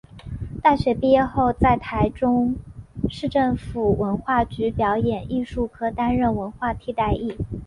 [0.63, 2.55] 大学毕业后在台中
[3.07, 7.37] 市政府文化局表演艺术科担任文化替代役。